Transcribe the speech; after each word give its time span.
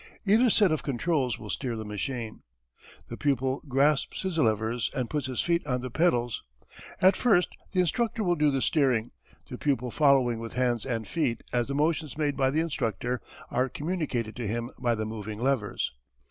Either 0.25 0.49
set 0.49 0.71
of 0.71 0.81
controls 0.81 1.37
will 1.37 1.51
steer 1.51 1.75
the 1.75 1.85
machine. 1.85 2.41
The 3.09 3.17
pupil 3.17 3.61
grasps 3.67 4.23
his 4.23 4.39
levers, 4.39 4.89
and 4.95 5.11
puts 5.11 5.27
his 5.27 5.41
feet 5.41 5.63
on 5.67 5.81
the 5.81 5.91
pedals. 5.91 6.41
At 6.99 7.15
first 7.15 7.49
the 7.71 7.81
instructor 7.81 8.23
will 8.23 8.33
do 8.33 8.49
the 8.49 8.63
steering, 8.63 9.11
the 9.47 9.59
pupil 9.59 9.91
following 9.91 10.39
with 10.39 10.53
hands 10.53 10.87
and 10.87 11.07
feet 11.07 11.43
as 11.53 11.67
the 11.67 11.75
motions 11.75 12.17
made 12.17 12.35
by 12.35 12.49
the 12.49 12.61
instructor 12.61 13.21
are 13.51 13.69
communicated 13.69 14.35
to 14.37 14.47
him 14.47 14.71
by 14.79 14.95
the 14.95 15.05
moving 15.05 15.39
levers. 15.39 15.91